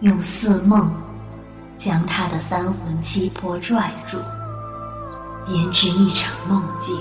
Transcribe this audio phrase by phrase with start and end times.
[0.00, 0.92] 用似梦
[1.74, 4.18] 将他的三魂七魄拽住，
[5.46, 6.98] 编织一场梦境，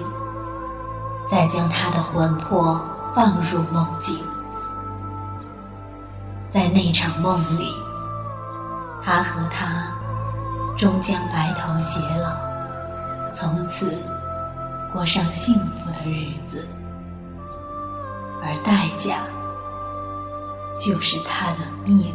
[1.29, 2.81] 再将他的魂魄
[3.13, 4.17] 放入梦境。
[6.49, 7.73] 在那场梦里，
[9.01, 9.87] 他和她
[10.77, 12.31] 终将白头偕老，
[13.33, 13.93] 从此
[14.93, 16.65] 过上幸福的日子，
[18.41, 19.17] 而代价
[20.77, 22.13] 就是他的命。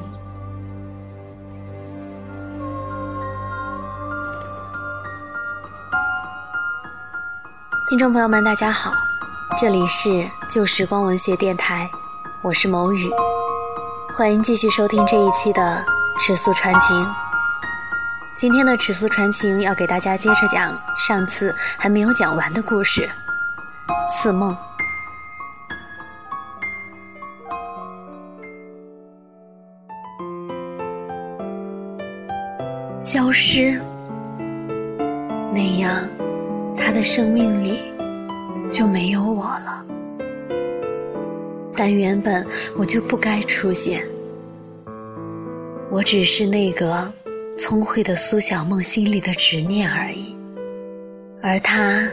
[7.90, 8.92] 听众朋友们，大家好，
[9.58, 11.90] 这里是旧时光文学电台，
[12.40, 13.10] 我是某雨。
[14.14, 15.60] 欢迎继续收听这一期的
[16.20, 16.96] 《尺素传情》。
[18.36, 23.10] 今天的《尺素传情》要给大家接着讲上次还没有讲完的故事——
[24.08, 24.56] 似梦。
[33.00, 33.82] 消失，
[36.90, 37.78] 他的生命里
[38.68, 39.86] 就没有我了。
[41.76, 42.44] 但原本
[42.76, 44.02] 我就不该出现，
[45.88, 47.08] 我只是那个
[47.56, 50.34] 聪慧的苏小梦心里的执念而已，
[51.40, 52.10] 而他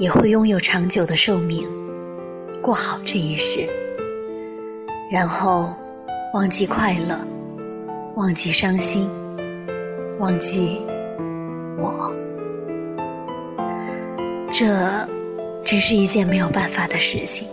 [0.00, 1.64] 也会拥有长久的寿命，
[2.60, 3.68] 过好这一世，
[5.12, 5.72] 然后
[6.34, 7.16] 忘记快乐，
[8.16, 9.08] 忘记伤心，
[10.18, 10.80] 忘记
[11.78, 12.12] 我，
[14.52, 14.66] 这
[15.64, 17.48] 真是一件没有办法的事情。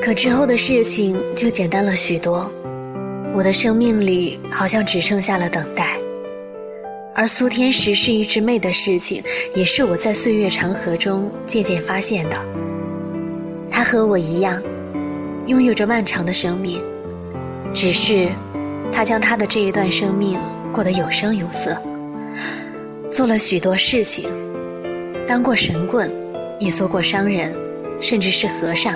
[0.00, 2.50] 可之后的事情就简单了许多，
[3.34, 5.98] 我的生命里好像只剩下了等待。
[7.12, 9.20] 而苏天石是一只妹的事情，
[9.52, 12.36] 也是我在岁月长河中渐渐发现的。
[13.68, 14.62] 他和我一样，
[15.46, 16.80] 拥有着漫长的生命，
[17.74, 18.28] 只是
[18.92, 20.38] 他将他的这一段生命
[20.72, 21.76] 过得有声有色，
[23.10, 24.30] 做了许多事情，
[25.26, 26.10] 当过神棍，
[26.58, 27.54] 也做过商人，
[28.00, 28.94] 甚至是和尚。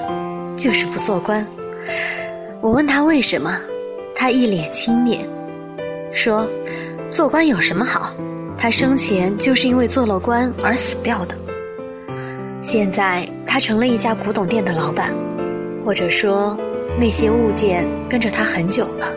[0.55, 1.47] 就是不做官。
[2.61, 3.59] 我问他为什么，
[4.15, 5.21] 他一脸轻蔑，
[6.13, 6.47] 说
[7.11, 8.15] ：“做官有什么好？
[8.59, 11.35] 他生前就是因为做了官而死掉的。
[12.61, 15.11] 现在他成了一家古董店的老板，
[15.83, 16.55] 或者说
[17.01, 19.09] 那些物件跟着他很久了，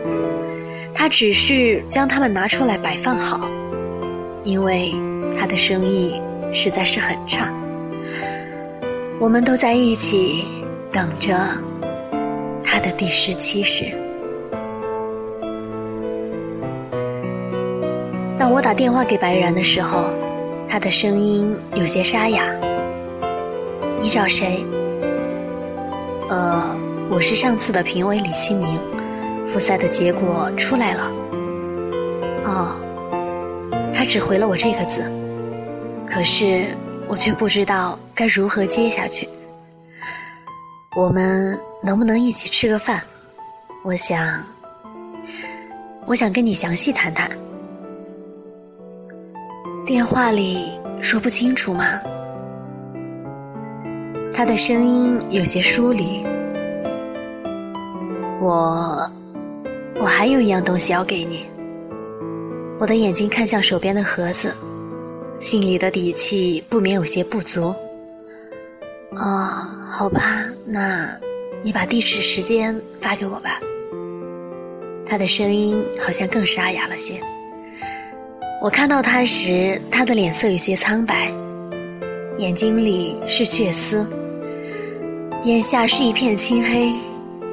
[0.96, 3.48] 他只是将它们拿出来摆放好，
[4.42, 4.92] 因为
[5.38, 6.20] 他的生意
[6.50, 7.52] 实在是很差。
[9.20, 10.44] 我们都在一起。”
[10.96, 11.36] 等着
[12.64, 13.84] 他的第十七世。
[18.38, 20.08] 当我打电话给白然的时候，
[20.66, 22.42] 他的声音有些沙哑。
[24.00, 24.64] 你找谁？
[26.30, 26.74] 呃，
[27.10, 28.80] 我是上次的评委李清明，
[29.46, 31.10] 复赛的结果出来了。
[32.44, 32.76] 哦，
[33.94, 35.10] 他只回了我这个字，
[36.04, 36.66] 可是
[37.06, 39.28] 我却不知道该如何接下去。
[40.96, 43.00] 我们能不能一起吃个饭？
[43.84, 44.42] 我想，
[46.06, 47.30] 我想跟你详细谈谈。
[49.84, 51.84] 电话里说不清楚吗？
[54.34, 56.26] 他的声音有些疏离。
[58.40, 59.10] 我，
[59.98, 61.46] 我还有一样东西要给你。
[62.78, 64.54] 我的眼睛看向手边的盒子，
[65.40, 67.74] 心里的底气不免有些不足。
[69.12, 71.08] 哦，好吧，那，
[71.62, 73.58] 你把地址、时间发给我吧。
[75.06, 77.14] 他的声音好像更沙哑了些。
[78.60, 81.30] 我看到他时，他的脸色有些苍白，
[82.36, 84.06] 眼睛里是血丝，
[85.44, 86.92] 眼下是一片青黑，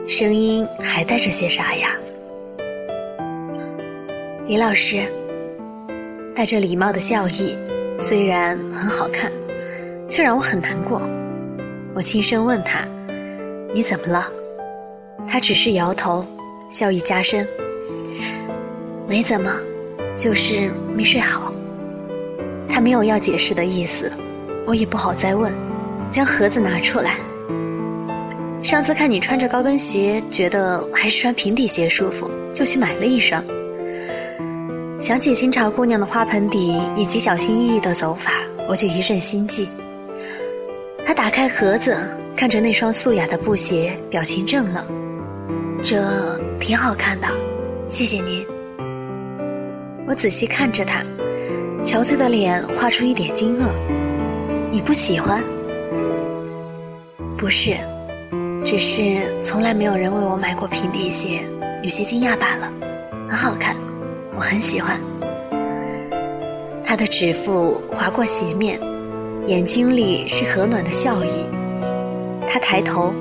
[0.08, 1.90] 声音还带着些沙哑。
[4.46, 5.06] 李老师，
[6.35, 7.58] 带着礼貌的笑意，
[7.97, 9.32] 虽然很好看，
[10.06, 11.02] 却让我很难过。
[11.96, 12.85] 我轻声问他
[13.73, 14.28] ：“你怎么了？”
[15.26, 16.26] 他只是摇头，
[16.70, 17.47] 笑意加深
[19.08, 19.50] ：“没怎么，
[20.17, 21.53] 就是没睡好。”
[22.67, 24.12] 他没有要解释的意思，
[24.67, 25.53] 我也不好再问，
[26.09, 27.16] 将盒子拿出来。
[28.62, 33.41] 上次看你穿着高跟鞋，觉得还是穿平底鞋舒服，就去买了一双。
[35.03, 38.32] 想起清朝姑娘的花盆底以及小心翼翼的走法，
[38.70, 39.67] 我就一阵心悸。
[41.05, 41.94] 他打开盒子，
[42.38, 44.85] 看着那双素雅的布鞋，表情怔了。
[45.84, 47.28] 这挺好看的，
[47.90, 48.46] 谢谢您。
[50.08, 51.02] 我仔细看着他，
[51.84, 53.66] 憔悴的脸画出一点惊愕。
[54.72, 55.44] 你不喜欢？
[57.38, 57.76] 不是，
[58.64, 61.41] 只是从来没有人为我买过平底鞋，
[61.84, 62.72] 有些惊讶罢了。
[63.28, 63.76] 很好看，
[64.35, 65.00] 我很喜欢。
[66.85, 68.80] 他的指腹划过鞋面，
[69.47, 71.47] 眼睛里是和暖的笑意。
[72.47, 73.12] 他抬头，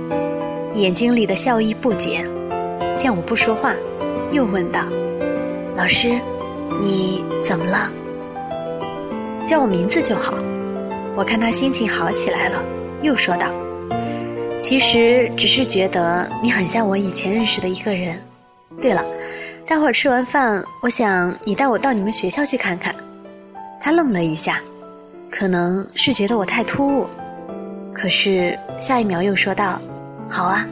[0.74, 2.26] 眼睛里的笑意不减。
[2.94, 3.74] 见我不说话，
[4.30, 4.80] 又问道
[5.74, 6.20] ：“老师，
[6.80, 7.90] 你怎么了？
[9.46, 10.34] 叫我名字就好。”
[11.16, 12.62] 我看他心情好起来了，
[13.02, 13.46] 又说道。
[14.58, 18.18] 其实只是觉得你很像我以前认识的一个人。
[18.80, 19.02] 对了，
[19.66, 22.94] 待会儿吃完饭，我想你带我到你们学校去看看。
[23.80, 24.60] 他愣了一下，
[25.30, 27.06] 可能是觉得我太突兀，
[27.92, 29.80] 可是下一秒又说道
[30.28, 30.66] ：“好啊。”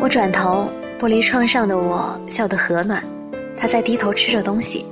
[0.00, 3.02] 我转头，玻璃窗上的我笑得和暖。
[3.56, 4.84] 他在低头吃着东西，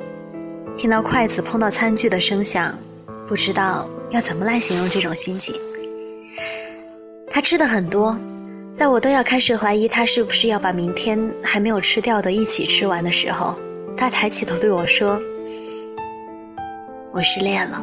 [0.77, 2.77] 听到筷子碰到餐具的声响，
[3.27, 5.55] 不知道要怎么来形容这种心情。
[7.31, 8.19] 他吃的很多，
[8.75, 13.55] 在我都要开始怀疑他是不是要把明天还没有吃掉的一起吃完的时候，
[13.97, 15.17] 他抬起头对我说
[17.15, 17.81] ：“我失恋了。”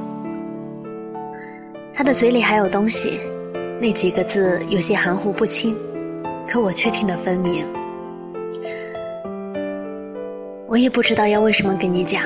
[1.96, 3.22] 他的嘴里还有东西，
[3.80, 5.78] 那几个字有些含糊不清，
[6.46, 7.66] 可我却听得分明。
[10.68, 12.22] 我也不知道要为什么跟你讲，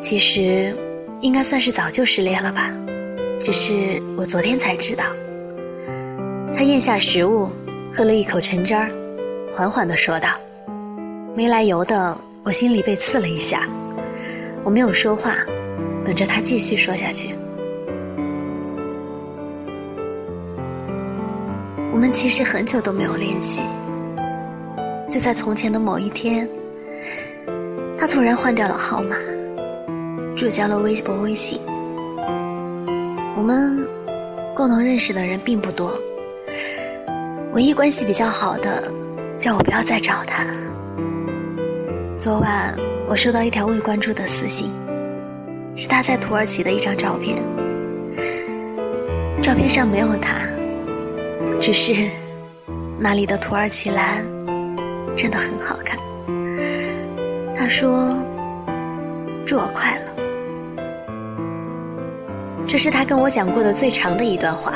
[0.00, 0.74] 其实
[1.20, 2.74] 应该算是早就失恋了吧，
[3.44, 5.04] 只是我昨天才知道。
[6.52, 7.48] 他咽下食物，
[7.96, 8.90] 喝了一口橙汁儿，
[9.54, 10.30] 缓缓地说道
[11.32, 13.68] ：“没来由的，我心里被刺了一下。
[14.64, 15.36] 我没有说话，
[16.04, 17.36] 等着他继续说下去。
[21.92, 23.62] 我们其实很久都没有联系。
[25.08, 26.48] 就在从前的某一天，
[27.96, 29.14] 他突然换掉了号码，
[30.34, 31.60] 注销了微博、微信。
[33.36, 33.86] 我们
[34.52, 35.96] 共同认识的人并不多。”
[37.54, 38.92] 唯一关系比较好的，
[39.38, 40.44] 叫我不要再找他。
[42.16, 44.72] 昨晚我收到一条未关注的私信，
[45.76, 47.40] 是他在土耳其的一张照片。
[49.40, 50.34] 照片上没有他，
[51.60, 52.10] 只是
[52.98, 54.26] 那里的土耳其蓝
[55.16, 55.96] 真的很好看。
[57.56, 58.16] 他说
[59.46, 60.00] ：“祝我快乐。”
[62.66, 64.74] 这是他跟我讲过的最长的一段话，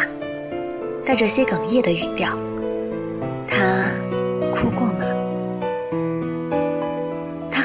[1.05, 2.39] 带着些哽咽的语调。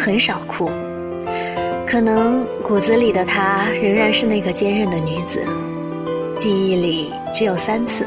[0.04, 0.70] 很少哭，
[1.88, 5.42] 可能骨子里的她仍然是那个坚韧的女子。
[6.36, 8.06] 记忆里只有三次，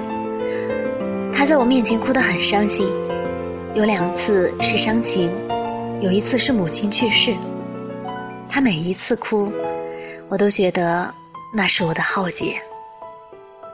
[1.32, 2.86] 她在我面前哭得很伤心，
[3.72, 5.32] 有两次是伤情，
[6.02, 7.34] 有一次是母亲去世。
[8.46, 9.50] 她每一次哭，
[10.28, 11.10] 我都觉得
[11.54, 12.60] 那是我的浩劫。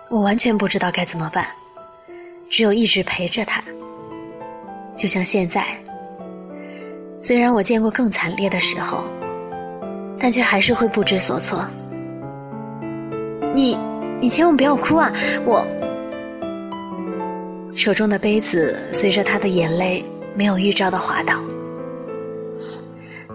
[0.09, 1.45] 我完全不知道该怎么办，
[2.49, 3.61] 只有一直陪着她。
[4.95, 5.67] 就像现在，
[7.23, 9.05] 虽然我见过更惨烈的时候，
[10.19, 11.65] 但却还是会不知所措。
[13.55, 13.79] 你，
[14.21, 15.13] 你千万不要哭啊！
[15.45, 15.65] 我
[17.77, 20.05] 手中的杯子随着他的眼泪
[20.35, 21.41] 没有预兆的滑倒。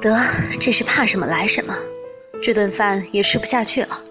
[0.02, 0.20] 得，
[0.60, 1.74] 这是怕什么来什么，
[2.44, 4.04] 这顿饭也吃不下去了。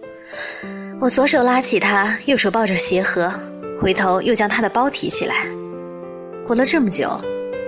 [0.98, 3.30] 我左手拉起他，右手抱着鞋盒，
[3.78, 5.46] 回头又将他的包提起来。
[6.48, 7.10] 活了这么久。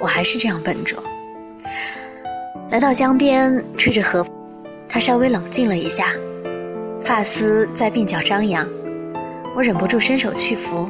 [0.00, 0.96] 我还是这样笨拙。
[2.70, 4.22] 来到江边，吹着河，
[4.86, 6.12] 他稍微冷静了一下，
[7.00, 8.68] 发丝在鬓角张扬。
[9.56, 10.86] 我忍不住伸手去扶，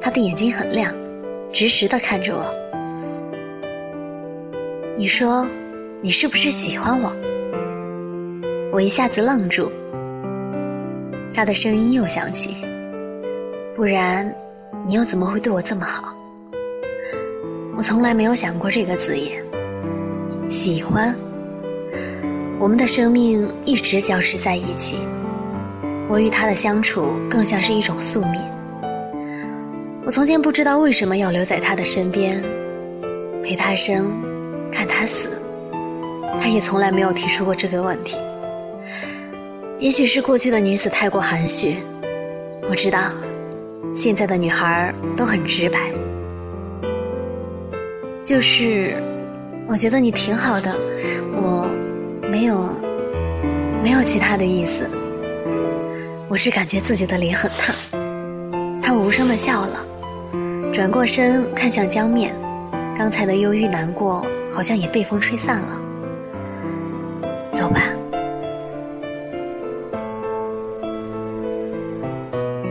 [0.00, 0.94] 他的眼睛很亮，
[1.52, 2.54] 直直的看着我。
[4.96, 5.44] 你说，
[6.00, 7.12] 你是不是喜欢我？
[8.70, 9.68] 我一下子愣住，
[11.34, 12.64] 他的声音又响起，
[13.74, 14.32] 不然，
[14.86, 16.16] 你又怎么会对我这么好？
[17.76, 19.44] 我从来没有想过这个字眼，
[20.48, 21.14] 喜欢。
[22.58, 24.98] 我们的生命一直交织在一起，
[26.08, 28.40] 我与他的相处更像是一种宿命。
[30.04, 32.42] 我从前不知道为什么要留在他的身边，
[33.42, 34.10] 陪他生，
[34.70, 35.28] 看他死。
[36.40, 38.18] 他也从来没有提出过这个问题。
[39.78, 41.78] 也许是过去的女子太过含蓄，
[42.68, 43.00] 我知道，
[43.92, 45.90] 现在的女孩都很直白。
[48.22, 48.94] 就是，
[49.68, 50.74] 我觉得你挺好的，
[51.32, 51.68] 我
[52.30, 52.68] 没有
[53.82, 54.88] 没有其他的意思，
[56.28, 57.74] 我只感觉自己的脸很烫。
[58.80, 59.84] 他无声的笑了，
[60.72, 62.32] 转过身看向江面，
[62.96, 65.78] 刚才的忧郁难过好像也被风吹散了。
[67.52, 67.82] 走吧，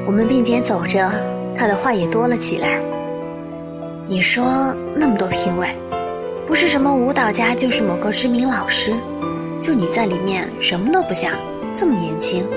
[0.07, 1.11] 我们并肩走着，
[1.55, 2.79] 他的话也多了起来。
[4.07, 5.67] 你说那么多评委，
[6.45, 8.93] 不是什么舞蹈家，就是某个知名老师，
[9.59, 11.33] 就你在里面什么都不像，
[11.75, 12.47] 这么年轻。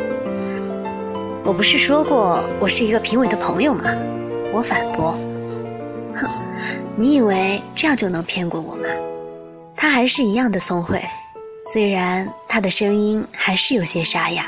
[1.43, 3.85] 我不是说过我是一个评委的朋友吗？
[4.53, 5.19] 我反驳。
[6.15, 6.29] 哼，
[6.97, 8.89] 你以为这样就能骗过我吗？
[9.75, 11.03] 他还是一样的聪慧，
[11.73, 14.45] 虽然他的声音还是有些沙哑，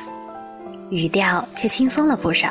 [0.90, 2.50] 语调却轻松了不少。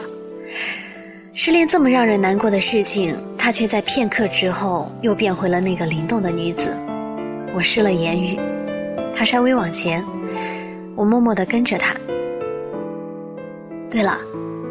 [1.41, 6.75] 失恋这么让人难过的事情，她却在片刻之后又变回了那个灵动的女子。
[7.55, 8.38] 我失了言语，
[9.13, 10.03] 她稍微往前，
[10.98, 11.96] 我默默地跟着她。
[13.89, 14.17] 对了，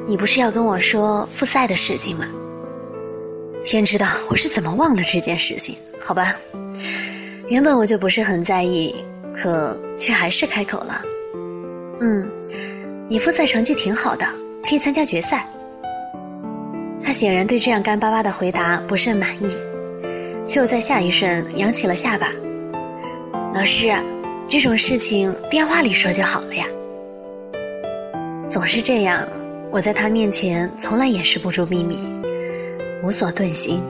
[0.07, 2.27] 你不是要跟我说复赛的事情吗？
[3.65, 5.75] 天知道我是怎么忘了这件事情？
[5.99, 6.37] 好吧，
[7.49, 8.95] 原本我就不是很在意，
[9.33, 11.03] 可却还是开口了。
[12.01, 12.29] 嗯，
[13.09, 14.27] 你复赛成绩挺好的，
[14.69, 15.49] 可以参加决赛。
[17.03, 19.57] 他显然对这样干巴巴的回答不甚满意，
[20.47, 22.31] 却又在下一瞬扬起了下巴。
[23.55, 23.93] 老师，
[24.49, 26.67] 这种事情电话里说就好了呀。
[28.49, 29.27] 总是这样，
[29.71, 31.99] 我在他面前从来掩饰不住秘密，
[33.03, 33.83] 无所遁形。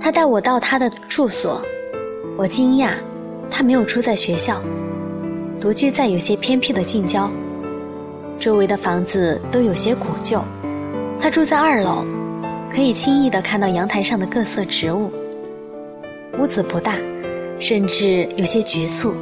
[0.00, 1.62] 他带我到他的住所，
[2.36, 2.90] 我惊讶，
[3.50, 4.62] 他没有住在学校，
[5.60, 7.30] 独居在有些偏僻的近郊，
[8.38, 10.42] 周围的房子都有些古旧，
[11.18, 12.04] 他住在二楼。
[12.74, 15.12] 可以轻易地看到阳台上的各色植物。
[16.38, 16.94] 屋子不大，
[17.58, 19.14] 甚至有些局促，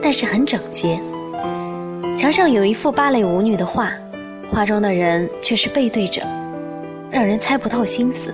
[0.00, 1.00] 但是很整洁。
[2.16, 3.90] 墙上有一幅芭蕾舞女的画，
[4.48, 6.22] 画中的人却是背对着，
[7.10, 8.32] 让人猜不透心思。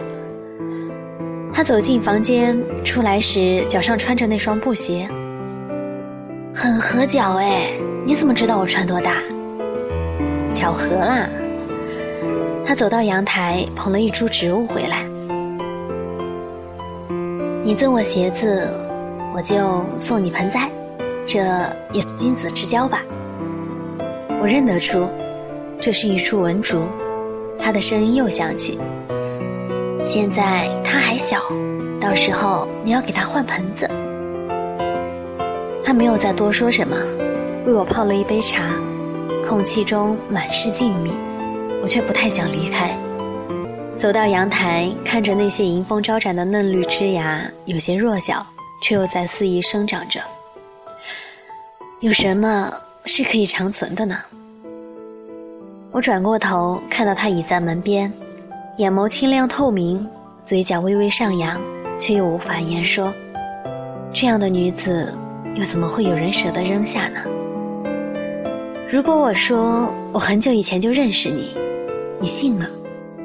[1.50, 5.08] 他走进房间，出来时脚上穿着那双布鞋，
[6.54, 7.70] 很合脚哎！
[8.04, 9.22] 你怎么知道我穿多大？
[10.52, 11.26] 巧合啦。
[12.68, 15.02] 他走到阳台，捧了一株植物回来。
[17.62, 18.68] 你赠我鞋子，
[19.34, 20.70] 我就送你盆栽，
[21.26, 21.38] 这
[21.94, 23.02] 也君子之交吧。
[24.42, 25.08] 我认得出，
[25.80, 26.82] 这是一株文竹。
[27.58, 28.78] 他的声音又响起。
[30.04, 31.40] 现在他还小，
[31.98, 33.88] 到时候你要给他换盆子。
[35.82, 36.94] 他没有再多说什么，
[37.64, 38.62] 为我泡了一杯茶，
[39.42, 41.12] 空气中满是静谧。
[41.80, 42.96] 我却不太想离开，
[43.96, 48.44] 走到阳台，看着那些迎风招展的嫩绿枝芽，有些弱小，
[48.82, 50.20] 却又在肆意生长着。
[52.00, 52.70] 有什么
[53.06, 54.16] 是可以长存的呢？
[55.90, 58.12] 我转过头，看到她倚在门边，
[58.76, 60.06] 眼眸清亮透明，
[60.42, 61.60] 嘴角微微上扬，
[61.98, 63.12] 却又无法言说。
[64.12, 65.14] 这样的女子，
[65.54, 67.20] 又怎么会有人舍得扔下呢？
[68.88, 71.56] 如果我说我很久以前就认识你。
[72.20, 72.66] 你信吗？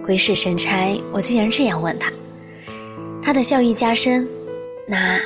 [0.04, 2.12] 鬼使神差，我竟然这样问他。
[3.22, 4.28] 他的笑意加深，
[4.86, 5.20] 那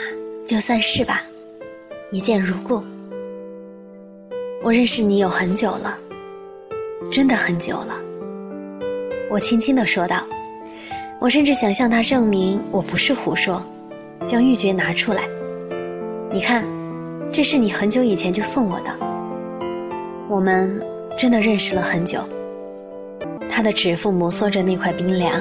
[0.46, 1.24] 就算是吧，
[2.12, 2.84] 一见如故。
[4.64, 6.00] 我认识你有很久了，
[7.12, 8.00] 真的很久了。
[9.30, 10.24] 我轻轻地说道。
[11.20, 13.60] 我甚至想向他证明我不是胡说，
[14.24, 15.24] 将玉珏拿出来。
[16.32, 16.64] 你看，
[17.34, 18.96] 这是你很久以前就送我的。
[20.30, 20.80] 我们
[21.18, 22.24] 真的认识了很久。
[23.50, 25.32] 他的指腹摩挲着那块冰凉，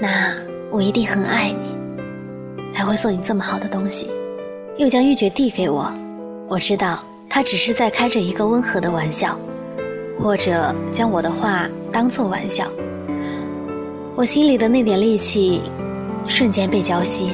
[0.00, 0.34] 那
[0.70, 4.10] 我一定很爱你，才会送你这么好的东西，
[4.76, 5.90] 又将玉珏递给我。
[6.48, 6.98] 我知道
[7.30, 9.38] 他只是在开着一个温和的玩笑，
[10.18, 12.66] 或者将我的话当作玩笑。
[14.14, 15.62] 我心里的那点戾气
[16.26, 17.28] 瞬间被浇熄。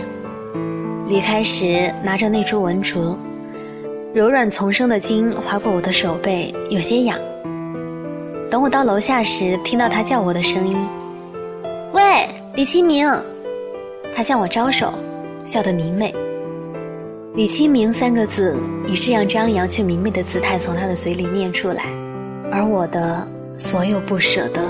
[1.09, 3.19] 离开时拿着那株文竹，
[4.14, 7.19] 柔软丛生的茎划过我的手背，有些痒。
[8.50, 10.76] 等我到楼下时，听到他叫我的声音
[11.95, 12.02] ：“喂，
[12.54, 13.09] 李清明。”
[14.12, 14.92] 他向我招手，
[15.45, 16.12] 笑得明媚。
[17.37, 21.85] 李清明三个字以这样张扬却明媚的姿态从他的嘴里念出来，
[22.50, 23.25] 而我的
[23.57, 24.61] 所有不舍得，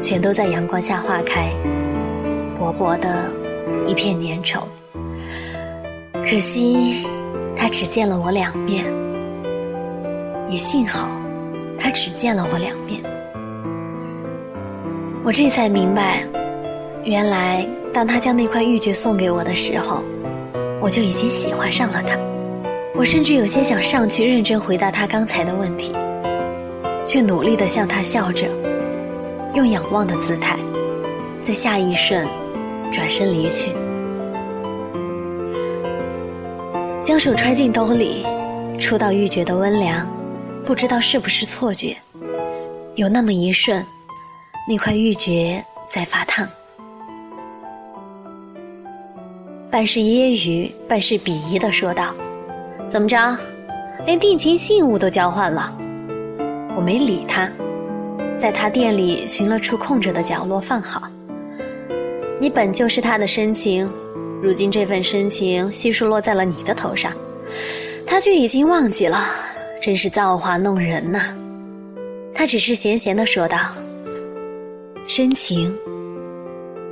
[0.00, 1.50] 全都在阳光下化开，
[2.58, 3.30] 薄薄的
[3.86, 4.62] 一片粘稠。
[6.24, 7.06] 可惜，
[7.54, 8.86] 他只见了我两面，
[10.48, 11.10] 也幸好。
[11.80, 13.00] 他只见了我两面，
[15.24, 16.22] 我这才明白，
[17.04, 20.02] 原来当他将那块玉珏送给我的时候，
[20.78, 22.18] 我就已经喜欢上了他。
[22.94, 25.90] 我甚至有些想上去认真回答他刚才的问题，
[27.06, 28.46] 却努力地向他笑着，
[29.54, 30.58] 用仰望的姿态，
[31.40, 32.28] 在下一瞬
[32.92, 33.72] 转身离去，
[37.02, 38.26] 将手揣进兜里，
[38.78, 40.06] 触到玉珏的温凉。
[40.70, 41.96] 不知道是不是错觉，
[42.94, 43.84] 有那么一瞬，
[44.68, 46.48] 那块玉珏在发烫。
[49.68, 52.14] 半是揶揄，半是鄙夷的说道
[52.88, 53.36] ：“怎么着，
[54.06, 55.76] 连定情信物都交换了？”
[56.76, 57.50] 我没理他，
[58.38, 61.02] 在他店里寻了处空着的角落放好。
[62.38, 63.92] 你本就是他的深情，
[64.40, 67.12] 如今这份深情悉数落在了你的头上，
[68.06, 69.18] 他却已经忘记了，
[69.80, 71.18] 真是造化弄人呐！
[72.34, 73.58] 他只是闲闲的说道
[75.08, 75.74] ：“深情，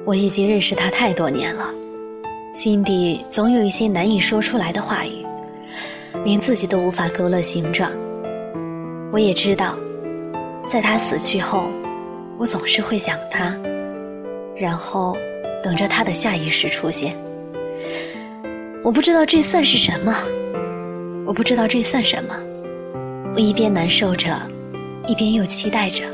[0.07, 1.71] 我已经认识他太多年了。”
[2.55, 5.25] 心底总有一些难以说出来的话语，
[6.25, 7.91] 连自己都无法勾勒形状。
[9.13, 9.77] 我也知道，
[10.67, 11.69] 在他死去后，
[12.39, 13.55] 我总是会想他，
[14.57, 15.15] 然后
[15.63, 17.15] 等着他的下意识出现。
[18.83, 20.15] 我不知道这算是什么，
[21.27, 22.35] 我不知道这算什么。
[23.35, 24.37] 我一边难受着，
[25.07, 26.05] 一边又期待着。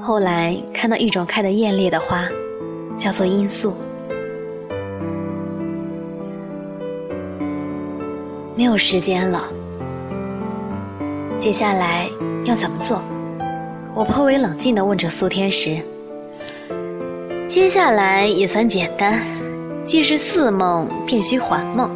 [0.00, 2.24] 后来看到一种开得艳丽的花，
[2.98, 3.74] 叫做罂粟。
[8.56, 9.42] 没有时间了，
[11.38, 12.08] 接下来
[12.44, 13.00] 要怎么做？
[13.94, 15.78] 我颇为冷静地问着苏天石。
[17.46, 19.20] 接下来也算简单，
[19.84, 21.90] 既是似梦，便须还梦，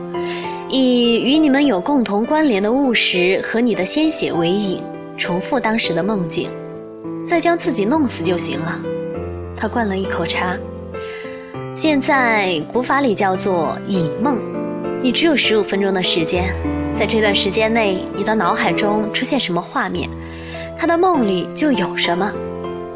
[0.70, 4.82] 以与你们有共同关联的物实和你的鲜血为引，
[5.16, 6.50] 重复当时的梦境，
[7.26, 8.78] 再将自己弄死就行了。
[9.56, 10.58] 他灌了一口茶。
[11.72, 14.38] 现在古法里叫做引梦。
[15.00, 16.52] 你只有十五分钟的时间，
[16.94, 20.06] 在这段时间内，你的脑海中出现什么画面，
[20.76, 22.30] 他的梦里就有什么。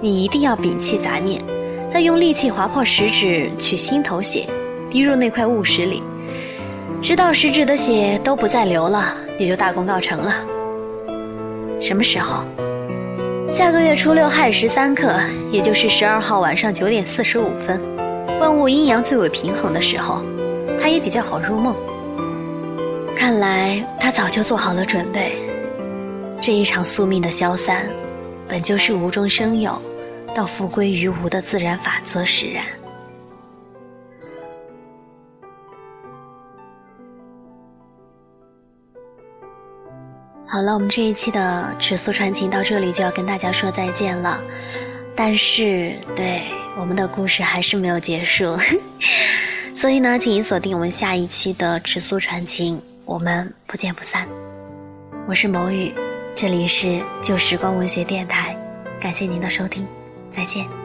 [0.00, 1.40] 你一定要摒弃杂念，
[1.88, 4.46] 再用力气划破食指，取心头血，
[4.90, 6.02] 滴入那块物石里，
[7.02, 9.02] 直到食指的血都不再流了，
[9.36, 10.32] 你就大功告成了。
[11.80, 12.44] 什么时候？
[13.50, 15.12] 下个月初六亥时三刻，
[15.50, 17.80] 也就是十二号晚上九点四十五分，
[18.38, 20.22] 万物阴阳最为平衡的时候，
[20.80, 21.74] 他也比较好入梦。
[23.16, 25.32] 看来他早就做好了准备。
[26.40, 27.82] 这一场宿命的消散，
[28.46, 29.76] 本就是无中生有，
[30.36, 32.62] 到复归于无的自然法则使然。
[40.52, 44.38] 好了，我们这一期的尺素传情到这里就要跟大家说再见了。
[45.16, 46.42] 但是，对
[46.78, 48.54] 我们的故事还是没有结束，
[49.74, 52.78] 所以呢，请您锁定我们下一期的尺素传情。
[53.06, 54.28] 我们不见不散。
[55.26, 55.94] 我是某雨，
[56.36, 58.54] 这里是旧时光文学电台，
[59.00, 59.86] 感谢您的收听，
[60.30, 60.81] 再见。